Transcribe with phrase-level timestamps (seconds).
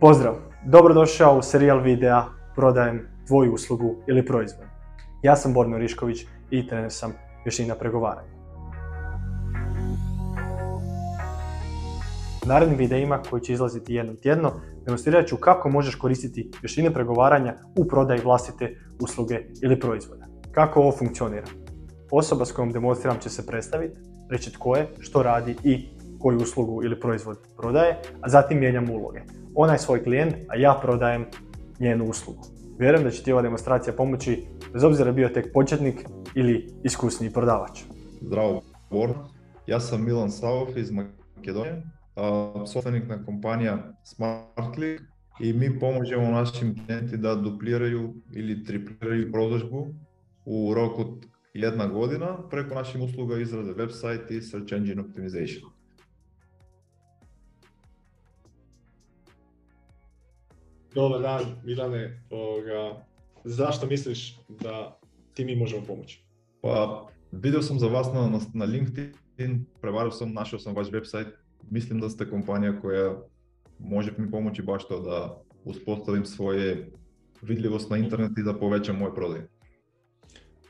[0.00, 0.34] Pozdrav,
[0.66, 4.66] dobrodošao u serijal videa Prodajem tvoju uslugu ili proizvod.
[5.22, 7.12] Ja sam Borno Rišković i trener sam
[7.44, 8.28] vještina pregovaranja.
[12.44, 14.52] U narednim videima koji će izlaziti jednom tjedno
[14.84, 20.26] demonstrirat ću kako možeš koristiti vještine pregovaranja u prodaji vlastite usluge ili proizvoda.
[20.52, 21.46] Kako ovo funkcionira?
[22.10, 23.98] Osoba s kojom demonstriram će se predstaviti,
[24.30, 25.88] reći tko je, što radi i
[26.18, 29.20] koju uslugu ili proizvod prodaje, a zatim mijenjam uloge.
[29.54, 31.24] Ona je svoj klijent, a ja prodajem
[31.80, 32.42] njenu uslugu.
[32.78, 34.42] Vjerujem da će ti ova demonstracija pomoći,
[34.72, 36.04] bez obzira bio tek početnik
[36.34, 37.80] ili iskusni prodavač.
[38.20, 39.10] Zdravo, Bor.
[39.66, 41.82] Ja sam Milan Savov iz Makedonije,
[43.08, 45.02] na kompanija SmartClick
[45.40, 49.86] i mi pomožemo našim klijenti da dupliraju ili tripliraju prodažbu
[50.44, 55.77] u roku od jedna godina preko naših usluga izrade website i search engine optimization.
[60.94, 62.22] Dobar dan, Milane.
[62.30, 63.04] Ovoga,
[63.44, 65.00] zašto misliš da
[65.34, 66.22] ti mi možemo pomoći?
[66.60, 71.30] Pa, vidio sam za vas na, na, na LinkedIn, prevario sam, našao sam vaš website.
[71.70, 73.16] Mislim da ste kompanija koja
[73.78, 76.90] može mi pomoći baš to da uspostavim svoje
[77.42, 79.48] vidljivost na internet i da povećam moje prodaje.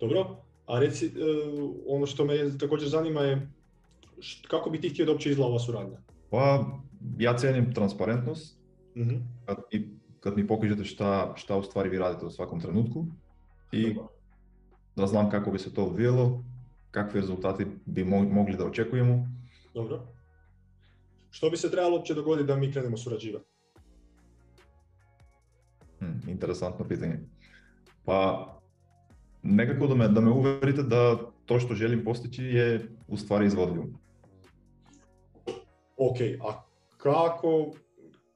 [0.00, 1.10] Dobro, a reci, e,
[1.86, 3.48] ono što me također zanima je
[4.48, 5.98] kako bi ti htio da uopće izgleda ova suradnja?
[6.30, 6.64] Pa,
[7.18, 8.58] ja cijenim transparentnost.
[8.94, 9.86] uh I
[10.26, 13.06] kad mi pokažete šta, šta u stvari vi radite u svakom trenutku
[13.72, 13.94] i
[14.96, 16.44] da znam kako bi se to odvijelo,
[16.90, 19.28] kakvi rezultati bi mogli da očekujemo.
[19.74, 20.06] Dobro.
[21.30, 23.44] Što bi se trebalo uopće dogoditi da mi krenemo surađivati?
[25.98, 27.18] Hmm, interesantno pitanje.
[28.04, 28.48] Pa
[29.42, 33.86] nekako da me, da me uverite da to što želim postići je u stvari izvodljivo.
[35.96, 36.16] Ok,
[36.48, 36.62] a
[36.96, 37.70] kako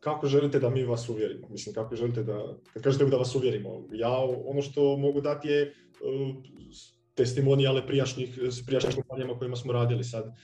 [0.00, 1.48] kako želite da mi vas uvjerimo?
[1.48, 5.62] Mislim, kako želite da, kad kažete da vas uvjerimo, ja ono što mogu dati je
[5.72, 6.36] uh,
[7.14, 10.34] testimonijale prijašnjih, s prijašnjih kompanijama kojima smo radili sad.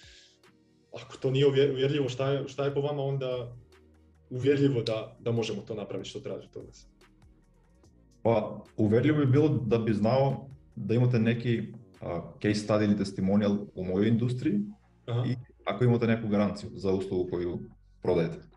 [0.93, 3.57] Ako to nije uvjerljivo, šta je, šta je po vama onda
[4.31, 6.87] uvjerljivo da, da možemo to napraviti što tražite od nas?
[8.23, 12.09] Pa, uvjerljivo bi bilo da bi znao da imate neki uh,
[12.43, 14.61] case study ili testimonial u mojoj industriji
[15.07, 15.25] Aha.
[15.27, 17.59] i ako imate neku garanciju za uslugu koju
[18.03, 18.56] prodajete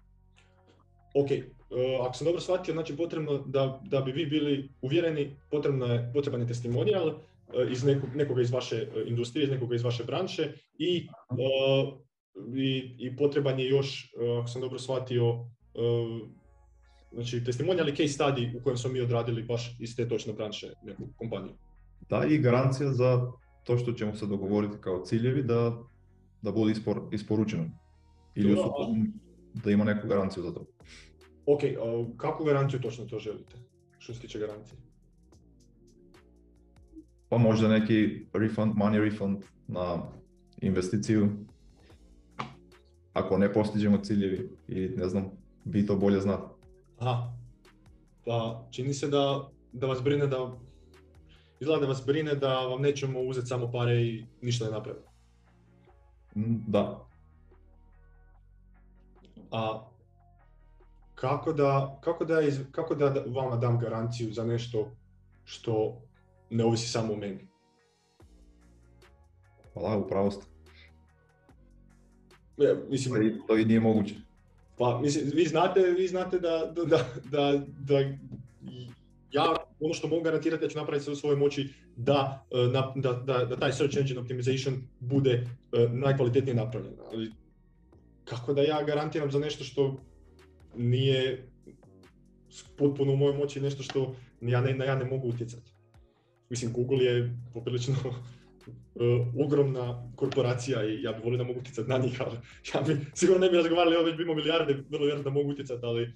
[1.19, 5.85] ok, uh, ako sam dobro shvatio, znači potrebno da, da bi vi bili uvjereni, potrebno
[5.85, 9.83] je, potreban je testimonijal uh, iz nekog, nekoga iz vaše uh, industrije, iz nekoga iz
[9.83, 11.07] vaše branše i,
[12.55, 15.45] i, i potreban je još, ako sam dobro shvatio,
[17.11, 20.67] znači testimonijal i case study u kojem smo mi odradili baš iz te točne branše
[20.83, 21.53] neku kompaniju.
[22.09, 23.31] Da, i garancija za
[23.63, 25.77] to što ćemo se dogovoriti kao ciljevi da,
[26.41, 27.65] da bude ispor, isporučeno.
[28.35, 28.57] Ili
[29.53, 30.65] da ima neku garanciju za to.
[31.51, 31.61] Ok,
[32.17, 33.55] kakvu garanciju točno to želite,
[33.99, 34.77] što se tiče garancije?
[37.29, 40.03] Pa možda neki refund, money refund na
[40.61, 41.29] investiciju.
[43.13, 45.31] Ako ne postiđemo ciljevi i ne znam,
[45.65, 46.53] vi to bolje znate.
[46.99, 47.33] Aha,
[48.25, 50.51] pa čini se da, da vas brine da,
[51.59, 55.07] izgleda da vas brine da vam nećemo uzeti samo pare i ništa ne napraviti.
[56.67, 57.07] Da.
[59.51, 59.89] A
[61.19, 64.91] kako da, kako da, iz, kako da vama dam garanciju za nešto
[65.43, 66.01] što
[66.49, 67.47] ne ovisi samo o meni?
[69.73, 70.45] Hvala, upravo ste.
[72.57, 74.15] Ja, mislim, to, i, to i nije moguće.
[74.77, 77.99] Pa, mislim, vi znate, vi znate da, da, da, da
[79.31, 83.45] ja ono što mogu garantirati da ću napraviti sve u svojoj moći da, da, da,
[83.45, 85.47] da, taj search engine optimization bude
[85.91, 86.93] najkvalitetnije napravljen.
[87.11, 87.31] Ali
[88.25, 89.97] kako da ja garantiram za nešto što
[90.79, 91.47] nije
[92.77, 95.71] potpuno u mojoj moći nešto što ja ne, ja ne mogu utjecati.
[96.49, 101.97] Mislim, Google je poprilično uh, ogromna korporacija i ja bih volio da mogu utjecati na
[101.97, 102.37] njih, ali
[102.73, 105.49] ja bi, sigurno ne bi razgovarali, ja već bi imao milijarde, vrlo vjerojatno da mogu
[105.49, 106.13] utjecati, ali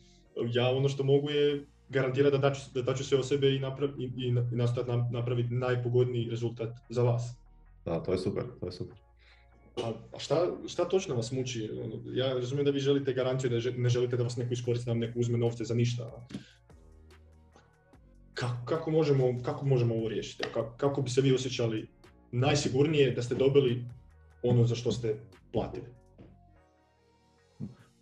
[0.54, 4.04] ja ono što mogu je garantirati da da daću sve o sebe i, naprav, i,
[4.04, 7.36] i, i nastojati napraviti najpogodniji rezultat za vas.
[7.86, 9.03] Da, to je super, to je super.
[9.76, 11.70] A šta, šta točno vas muči?
[12.14, 15.00] Ja razumijem da vi želite garanciju, da ne želite da vas neko iskoristi, da vam
[15.00, 16.28] neko uzme novce za ništa.
[18.34, 20.44] Kako, kako, možemo, kako možemo ovo riješiti?
[20.54, 21.88] Kako, kako bi se vi osjećali
[22.32, 23.86] najsigurnije da ste dobili
[24.44, 25.16] ono za što ste
[25.52, 25.86] platili?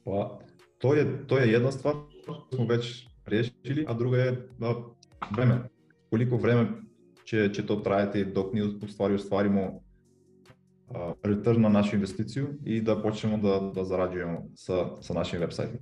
[0.04, 0.40] Pa,
[0.78, 1.96] to je, to je jedna stvar,
[2.56, 4.76] smo već riješili, a druga je da,
[5.36, 5.70] vreme.
[6.10, 6.68] Koliko vreme
[7.24, 9.82] će, će to trajati dok mi u stvari ostvarimo
[11.24, 15.78] return na našu investiciju i da počnemo da, da zarađujemo sa, sa našim websajtom.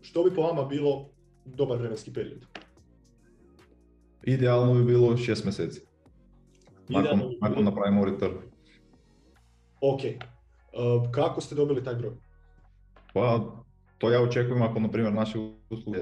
[0.00, 1.08] što bi po vama bilo
[1.44, 2.46] dobar vremenski period?
[4.22, 5.80] Idealno bi bilo 6 mjeseci.
[6.88, 8.34] Nakon, bi nakon napravimo return.
[9.80, 10.00] Ok.
[10.00, 12.12] Uh, kako ste dobili taj broj?
[13.14, 13.40] Pa
[13.98, 15.38] to ja očekujem ako na primjer naše
[15.70, 15.98] usluge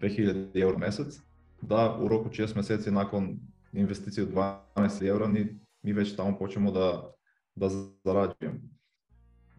[0.00, 1.20] 2000 euro mjesec,
[1.62, 3.38] da u roku 6 mjeseci nakon
[3.72, 4.32] investicije od
[4.76, 7.12] 12 eura mi, mi već tamo počnemo da,
[7.58, 7.68] да
[8.06, 8.58] зарадувам.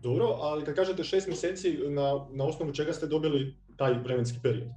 [0.01, 4.72] Добро, али кога кажете 6 месеци на на основу чега сте добили тај временски период?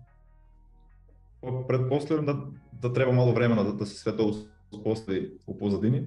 [1.69, 2.47] Предпоследно да
[2.83, 4.35] да треба мало време да, да се свето
[4.73, 6.07] успостави у позадини,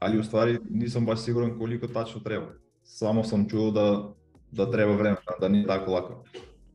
[0.00, 2.48] али уствари не сум баш сигурен колико тачно треба.
[2.84, 4.08] Само сум чул да
[4.52, 6.24] да треба време, да не е тако лако.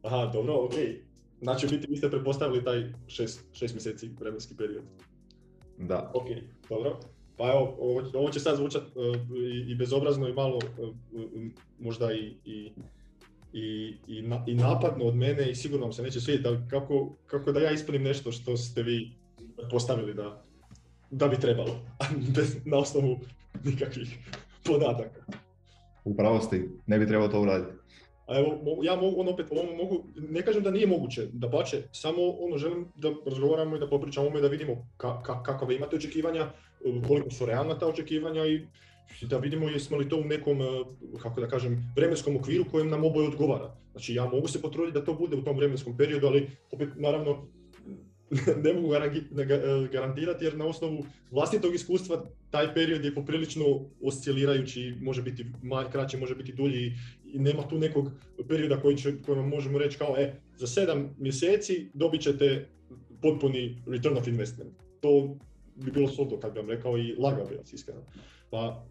[0.03, 1.03] Аха, добро, окей.
[1.41, 4.85] Значи бити ви сте препоставили тај 6 6 месеци временски период.
[5.79, 6.11] Да.
[6.13, 6.99] Окей, добро.
[7.37, 7.75] Pa evo,
[8.13, 9.15] ovo, će sad zvučat uh,
[9.67, 10.95] i, bezobrazno i malo uh,
[11.79, 12.71] možda i, i,
[13.53, 13.97] i,
[14.47, 17.71] i napadno od mene i sigurno vam se neće svidjeti, ali kako, kako da ja
[17.71, 19.11] ispunim nešto što ste vi
[19.71, 20.43] postavili da,
[21.11, 21.79] da bi trebalo,
[22.35, 23.19] bez, na osnovu
[23.63, 24.17] nikakvih
[24.63, 25.25] podataka.
[26.03, 27.71] Upravo ste, ne bi trebalo to uraditi.
[28.25, 31.81] A evo, ja mogu, on opet, ovo mogu, ne kažem da nije moguće, da pače,
[31.91, 35.95] samo ono, želim da razgovaramo i da popričamo i da vidimo ka, ka, kakve imate
[35.95, 36.49] očekivanja,
[37.07, 38.61] koliko su realna ta očekivanja i
[39.21, 40.65] da vidimo jesmo li to u nekom, e,
[41.21, 43.75] kako da kažem, vremenskom okviru kojem nam oboje odgovara.
[43.91, 47.47] Znači ja mogu se potruditi da to bude u tom vremenskom periodu, ali opet naravno
[48.63, 53.15] ne mogu garangi- ne ga- e, garantirati jer na osnovu vlastitog iskustva taj period je
[53.15, 53.65] poprilično
[54.03, 55.45] oscilirajući, može biti
[55.91, 56.93] kraći, može biti dulji
[57.35, 58.11] i nema tu nekog
[58.47, 62.69] perioda koji će, koji vam možemo reći kao e, za sedam mjeseci dobit ćete
[63.21, 64.73] potpuni return of investment.
[65.01, 65.35] To
[65.75, 68.01] bi bilo suludo kad bi vam rekao i lagao bi vas iskreno.
[68.49, 68.85] Pa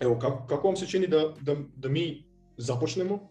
[0.00, 2.24] evo, kako, kako vam se čini da, da, da mi
[2.56, 3.28] započnemo?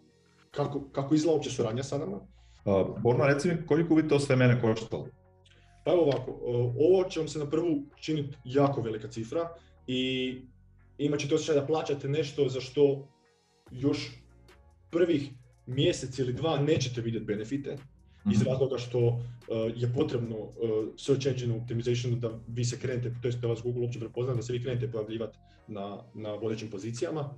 [0.51, 2.17] Kako, kako izgleda uopće suradnja sa nama?
[2.17, 5.07] Uh, Borna, reci mi koliko bi to sve mene koštalo?
[5.83, 6.39] Pa evo ovako,
[6.79, 9.49] ovo će vam se na prvu činiti jako velika cifra
[9.87, 10.33] i
[10.97, 13.07] imat ćete osjećaj da plaćate nešto za što
[13.71, 14.24] još
[14.95, 15.29] prvih
[15.65, 17.77] mjesec ili dva nećete vidjeti benefite,
[18.33, 18.49] iz Mhm.
[18.49, 19.17] razloga što uh,
[19.75, 20.51] je potrebno uh,
[20.97, 24.41] search engine optimization da vi se krenete, to jest da vas Google uopće prepozna, da
[24.41, 25.37] se vi krenete pojavljivati
[25.67, 27.29] na, na vodećim pozicijama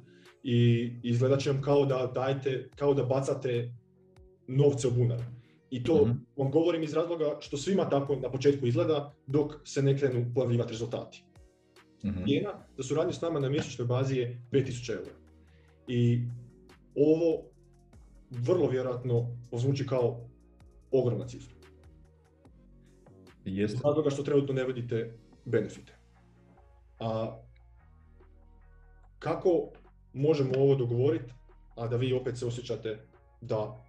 [0.44, 0.58] i
[1.04, 3.74] izgledat će vam kao da dajete, kao da bacate
[4.48, 5.20] novce u bunar.
[5.72, 6.12] I to Mhm.
[6.38, 10.72] vam govorim iz razloga što svima tako na početku izgleda dok se ne krenu pojavljivati
[10.72, 11.24] rezultati.
[12.06, 12.24] Mhm.
[12.26, 15.12] Cijena za suradnju s nama na mjesečnoj bazi je 5000 eura.
[15.88, 16.20] I
[16.98, 17.44] ovo
[18.30, 20.30] vrlo vjerojatno zvuči kao
[20.92, 21.58] ogromna cifra.
[23.46, 23.80] Jeste.
[23.84, 25.94] razloga što trenutno ne vidite benefite.
[27.00, 27.38] A
[29.20, 29.50] kako
[30.14, 31.34] možemo ovo dogovoriti,
[31.76, 33.00] a da vi opet se osjećate
[33.42, 33.86] da,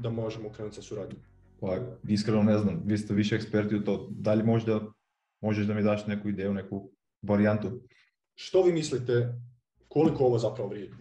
[0.00, 1.20] da možemo krenuti sa suradnjom?
[1.60, 1.78] Pa,
[2.08, 4.08] iskreno ne znam, vi ste više eksperti u to.
[4.10, 4.80] Da li možda
[5.40, 6.90] možeš da mi daš neku ideju, neku
[7.22, 7.80] varijantu?
[8.34, 9.34] Što vi mislite
[9.88, 10.94] koliko ovo zapravo vrijedi?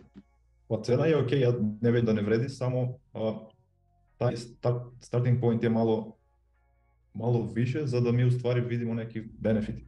[0.68, 3.38] Па цена е ок, ја не веќе да не вреди, само а,
[4.20, 6.18] тај старт, стартинг поинт е мало
[7.18, 9.88] мало више за да ми уствари видимо неки бенефити.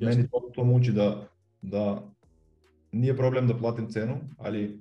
[0.00, 1.28] Мене тоа то мучи да
[1.62, 2.02] да
[2.92, 4.80] не е проблем да платим цену, али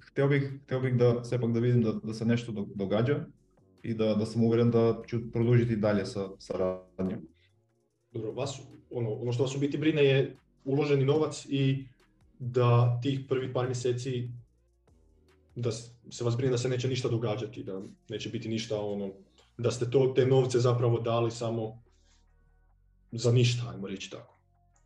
[0.00, 3.26] хтел бих, хтел бих да сепак да видим да, да се нешто догаѓа
[3.84, 7.20] и да да сум уверен да ќе продолжите и дале со сарадња.
[8.12, 8.56] Добро, вас,
[8.90, 10.34] оно, оно што вас убити брина е
[10.64, 11.86] uloženi novac i
[12.38, 14.28] da tih prvih par mjeseci
[15.54, 15.72] da
[16.10, 19.10] se vas brine da se neće ništa događati, da neće biti ništa ono,
[19.58, 21.82] da ste to, te novce zapravo dali samo
[23.12, 24.38] za ništa, ajmo reći tako.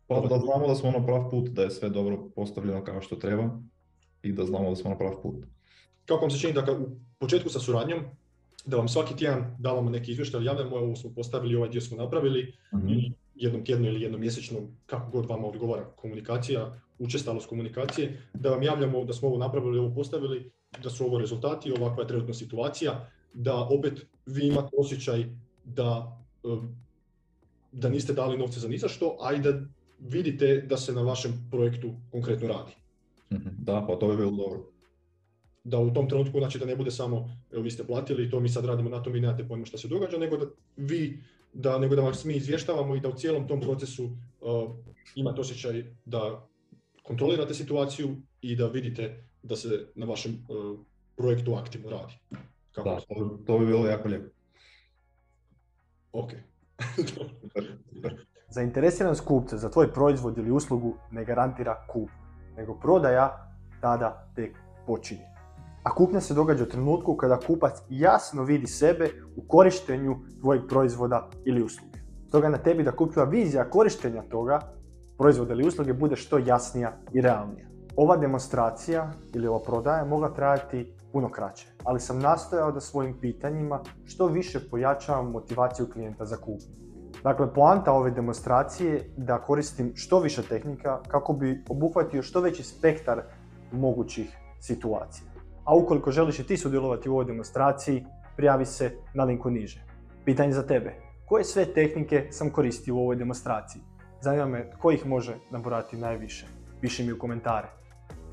[0.07, 3.15] Pa da znamo da smo na prav put, da je sve dobro postavljeno kao što
[3.15, 3.59] treba
[4.23, 5.35] i da znamo da smo na prav put.
[6.05, 6.89] Kako vam se čini da u
[7.19, 7.99] početku sa suradnjom,
[8.65, 12.53] da vam svaki tjedan davamo neki izvještaj, javljamo, ovo smo postavili, ovaj dio smo napravili,
[12.89, 18.63] ili jednom tjedno ili jednom mjesečno, kako god vama odgovara komunikacija, učestalost komunikacije, da vam
[18.63, 20.51] javljamo da smo ovo napravili, ovo postavili,
[20.83, 25.25] da su ovo rezultati, ovakva je trenutna situacija, da opet vi imate osjećaj
[25.63, 26.75] da, um,
[27.71, 29.61] da niste dali novce za ni za što, a i da
[29.99, 32.71] vidite da se na vašem projektu konkretno radi.
[33.33, 33.49] Mhm.
[33.57, 34.59] Da, pa to bi bilo dobro.
[35.63, 38.49] Da u tom trenutku, znači da ne bude samo, evo vi ste platili, to mi
[38.49, 40.45] sad radimo na tom i nemate pojma šta se događa, nego da
[40.77, 41.23] vi
[41.53, 44.11] da, nego da vas mi izvještavamo i da u cijelom tom procesu uh,
[45.15, 46.47] imate osjećaj da
[47.03, 50.79] kontrolirate situaciju i da vidite da se na vašem uh,
[51.17, 52.13] projektu aktivno radi.
[52.71, 54.29] Kako Da, to, bi- to bi bilo jako lijepo.
[56.11, 56.31] Ok.
[58.49, 62.09] Zainteresiranost kupca za tvoj proizvod ili uslugu ne garantira kup,
[62.57, 64.57] nego prodaja tada tek
[64.87, 65.32] počinje.
[65.83, 71.29] A kupnja se događa u trenutku kada kupac jasno vidi sebe u korištenju tvojeg proizvoda
[71.45, 71.99] ili usluge.
[72.27, 74.59] Stoga na tebi da kupila vizija korištenja toga
[75.17, 77.67] proizvoda ili usluge bude što jasnija i realnija.
[77.95, 83.81] Ova demonstracija ili ova prodaja mogla trajati puno kraće, ali sam nastojao da svojim pitanjima
[84.05, 86.83] što više pojačavam motivaciju klijenta za kupnju.
[87.23, 92.63] Dakle, poanta ove demonstracije je da koristim što više tehnika kako bi obuhvatio što veći
[92.63, 93.21] spektar
[93.71, 95.32] mogućih situacija.
[95.65, 98.05] A ukoliko želiš i ti sudjelovati u ovoj demonstraciji,
[98.35, 99.83] prijavi se na linku niže.
[100.25, 100.95] Pitanje za tebe.
[101.25, 103.81] Koje sve tehnike sam koristio u ovoj demonstraciji?
[104.21, 106.45] Zanima me tko ih može nabrojati najviše.
[106.81, 107.67] Piši mi u komentare.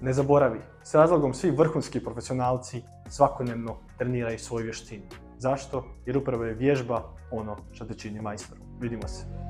[0.00, 5.04] Ne zaboravi, s razlogom svi vrhunski profesionalci svakodnevno treniraju svoju vještinu.
[5.38, 5.84] Zašto?
[6.06, 8.64] Jer upravo je vježba ono što te čini majstorom.
[8.80, 9.49] Vidimo se.